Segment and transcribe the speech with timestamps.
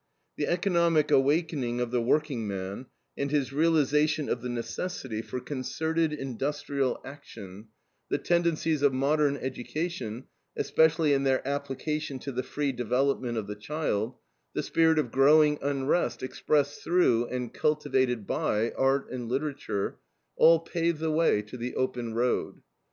[0.35, 6.99] The economic awakening of the workingman, and his realization of the necessity for concerted industrial
[7.05, 7.67] action;
[8.09, 10.23] the tendencies of modern education,
[10.57, 14.15] especially in their application to the free development of the child;
[14.55, 19.99] the spirit of growing unrest expressed through, and cultivated by, art and literature,
[20.35, 22.63] all pave the way to the Open Road.